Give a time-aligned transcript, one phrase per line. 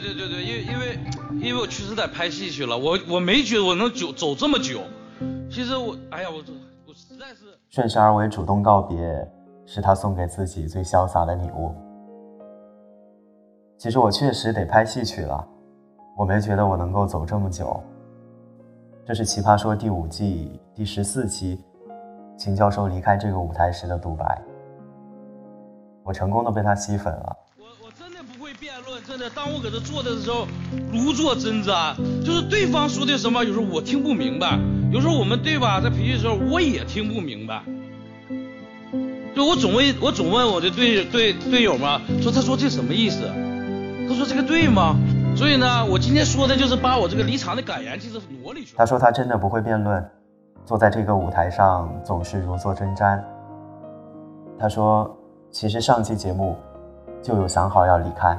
[0.00, 0.98] 对对对，因为因为
[1.48, 4.80] 因为我确实在拍戏去了，我我没觉得我能走走这么久。
[5.48, 6.38] 其实我，哎呀，我
[6.86, 9.30] 我实在是顺势而为，主动告别，
[9.64, 11.72] 是他送给自己最潇洒的礼物。
[13.78, 15.46] 其实我确实得拍戏去了，
[16.16, 17.80] 我没觉得我能够走这么久。
[19.06, 21.62] 这是《奇葩说》第五季第十四期，
[22.36, 24.42] 秦教授离开这个舞台时的独白。
[26.02, 27.36] 我成功的被他吸粉了。
[29.06, 30.46] 真的，当我搁这坐着的时候，
[30.90, 31.94] 如坐针毡，
[32.24, 34.58] 就是对方说的什么，有时候我听不明白。
[34.90, 37.62] 有时候我们对吧，在培训的时候我也听不明白，
[39.34, 43.28] 就我总问，我总问我的队队队友嘛，说他说这什么意思？
[44.08, 44.96] 他说这个对吗？
[45.36, 48.74] 所以呢，我今天说的就是把我这个离场的感言，其实挪里去。
[48.76, 50.02] 他说他真的不会辩论，
[50.64, 53.20] 坐在这个舞台上总是如坐针毡。
[54.58, 55.14] 他说，
[55.50, 56.56] 其实上期节目
[57.20, 58.38] 就有想好要离开，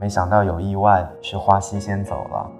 [0.00, 2.50] 没想到有意外，是花溪先走了。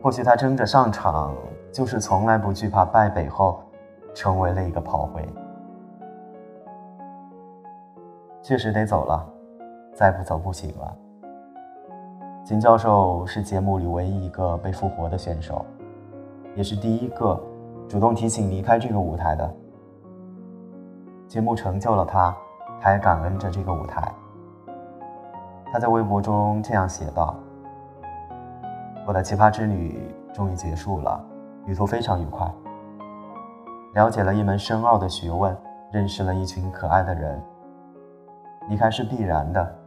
[0.00, 1.34] 或许他争着上场，
[1.72, 3.60] 就是从来不惧怕败北后，
[4.14, 5.28] 成为了一个炮灰。
[8.40, 9.28] 确实得走了，
[9.92, 10.96] 再不走不行了。
[12.44, 15.66] 金教授是节目里唯一一个被复活的选手，
[16.54, 17.38] 也是第一个
[17.88, 19.54] 主动提醒离开这个舞台的。
[21.26, 22.34] 节目成就了他，
[22.80, 24.10] 还感恩着这个舞台。
[25.72, 27.34] 他在微博中这样写道。
[29.06, 31.24] 我的奇葩之旅终于结束了，
[31.64, 32.46] 旅途非常愉快，
[33.94, 35.56] 了解了一门深奥的学问，
[35.90, 37.42] 认识了一群可爱的人。
[38.68, 39.78] 离开是必然的，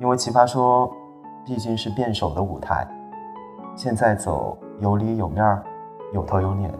[0.00, 0.90] 因为奇葩说
[1.44, 2.84] 毕竟是辩手的舞台，
[3.76, 5.62] 现在走有理有面儿，
[6.12, 6.72] 有头有脸。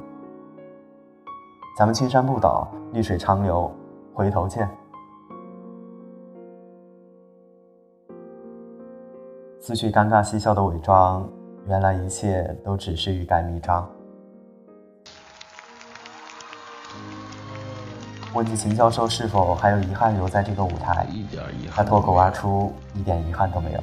[1.79, 3.71] 咱们青山不倒，绿水长流，
[4.13, 4.69] 回头见。
[9.67, 11.27] 撕去尴尬嬉笑的伪装。
[11.67, 13.89] 原来一切都只是欲盖弥彰。
[18.35, 21.07] 问及秦教授是否还有遗憾留在这个舞台，
[21.71, 23.83] 他脱口而出一点遗憾都没有。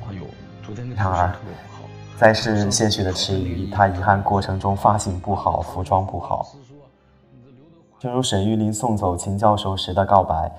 [0.96, 1.34] 然而，
[2.16, 6.46] 再是些许的迟疑，他遗憾过程中发型不好，服装不好。
[7.98, 10.52] 正如沈玉琳送走秦教授时的告白，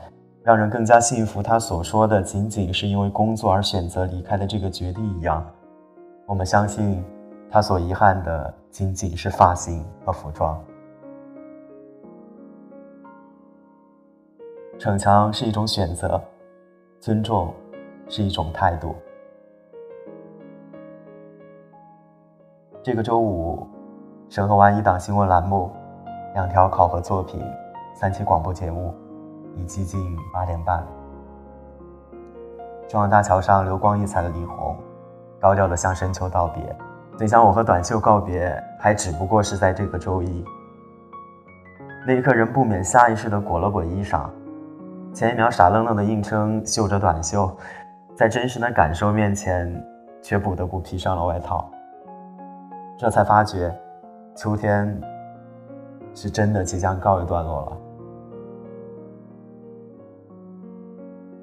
[0.45, 5.45] 让人更加信服他所说的仅仅是因为工作而选择离开的这个决定一样。
[6.27, 7.05] 我们相信，
[7.49, 10.61] 他所遗憾的仅仅是发型和服装。
[14.81, 16.21] 逞强是一种选择，
[16.99, 17.55] 尊重
[18.09, 18.97] 是一种态度。
[22.83, 23.65] 这个周五，
[24.29, 25.71] 审核完一档新闻栏目，
[26.35, 27.41] 两条考核作品，
[27.95, 28.93] 三期广播节目，
[29.57, 30.85] 已接近八点半。
[32.89, 34.77] 中央大桥上流光溢彩的霓虹。
[35.41, 36.77] 高调的向深秋道别，
[37.17, 40.45] 最想我和短袖告别，还只不过是在这个周一。
[42.07, 44.31] 那一刻，人不免下意识地裹了裹衣裳，
[45.13, 47.51] 前一秒傻愣愣的硬撑绣着短袖，
[48.15, 49.85] 在真实的感受面前，
[50.23, 51.69] 却不得不披上了外套。
[52.97, 53.77] 这才发觉，
[54.37, 54.97] 秋天
[56.15, 57.77] 是真的即将告一段落了。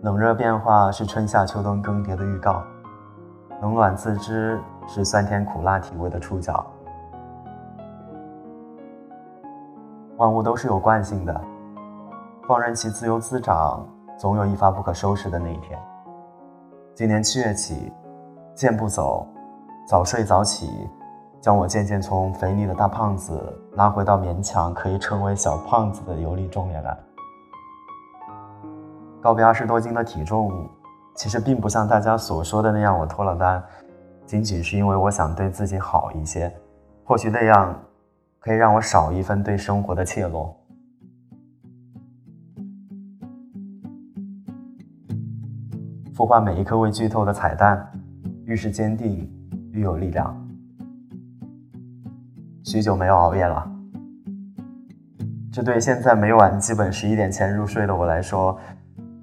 [0.02, 2.64] 冷热变化是春夏秋冬更迭的预告。
[3.62, 6.66] 冷暖自知是酸甜苦辣体味的触角。
[10.16, 11.42] 万物都是有惯性的，
[12.48, 13.86] 放任其自由滋长，
[14.18, 15.78] 总有一发不可收拾的那一天。
[16.96, 17.92] 今年七月起，
[18.56, 19.28] 健步走，
[19.86, 20.90] 早睡早起，
[21.42, 23.38] 将我渐渐从肥腻的大胖子
[23.74, 26.98] 拉回到勉强可以称为小胖子的游历中年来。
[29.22, 30.52] 告别二十多斤的体重。
[31.16, 33.62] 其实并不像大家所说的那样，我脱了单，
[34.26, 36.50] 仅仅是因为我想对自己好一些，
[37.04, 37.78] 或许那样
[38.40, 40.50] 可以让我少一份对生活的怯懦。
[46.16, 47.86] 孵化每一颗未剧透的彩蛋，
[48.46, 49.30] 愈是坚定，
[49.74, 50.34] 愈有力量。
[52.64, 53.70] 许久没有熬夜了，
[55.52, 58.58] 这对现在每晚基本十一点前入睡的我来说。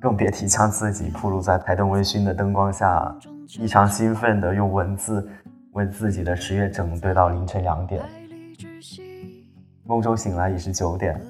[0.07, 3.13] 更别提将自己暴露在台灯微醺的灯光下，
[3.59, 5.29] 异常兴奋地用文字
[5.73, 8.01] 为自己的十月整对到凌晨两点。
[9.83, 11.21] 梦中醒来已是九点，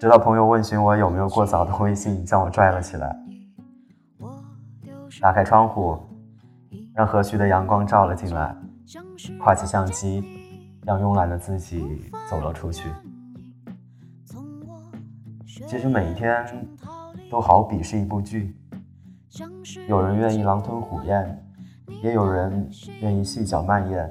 [0.00, 3.14] 直到朋友问询我有没有过早的微信，将我拽了起来。
[5.20, 5.98] 打开窗户，
[6.94, 8.56] 让和煦的阳光照了进来，
[9.38, 10.24] 挎起相机，
[10.82, 12.88] 让慵懒的自己走了出去。
[15.66, 16.42] 其实每一天。
[17.30, 18.56] 都好比是一部剧，
[19.86, 21.38] 有人愿意狼吞虎咽，
[22.02, 22.70] 也有人
[23.00, 24.10] 愿意细嚼慢咽。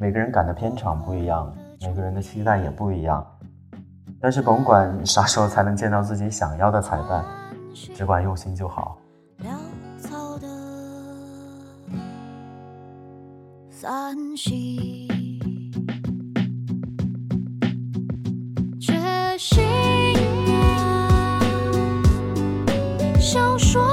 [0.00, 3.24] 每个人赶的片场不一样，每个人的期待也不一样。
[4.20, 7.24] 但是甭管啥时候才能见到自己想要的彩蛋，
[7.72, 8.98] 只管用心就好。
[23.20, 23.87] 小说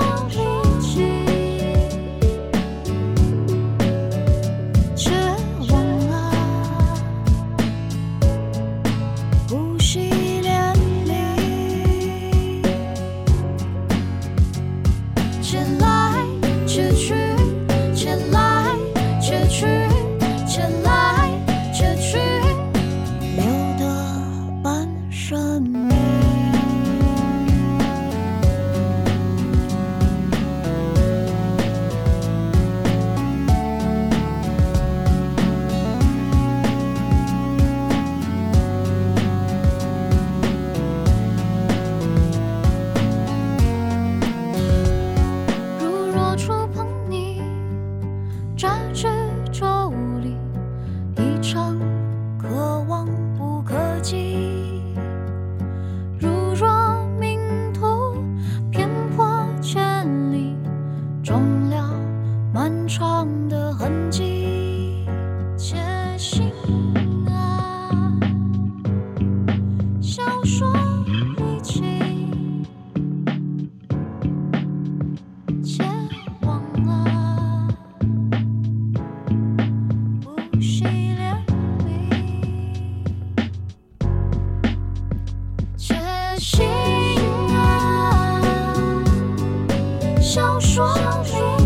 [90.26, 90.92] 小说
[91.24, 91.65] 里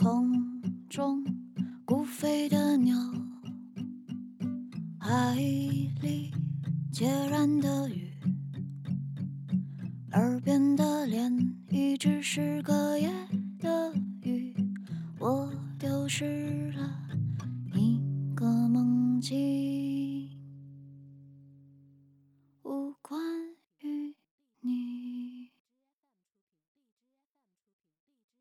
[0.00, 0.30] 空
[0.88, 1.24] 中
[1.84, 2.96] 孤飞的鸟，
[4.96, 6.30] 海里
[6.92, 8.08] 孑然的鱼，
[10.12, 11.36] 耳边的脸
[11.68, 13.27] 一直是个夜。